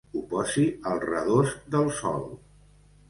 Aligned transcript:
Ho 0.17 0.21
posi 0.29 0.63
al 0.93 0.97
redós 1.05 1.53
del 1.77 1.93
sol. 2.01 2.27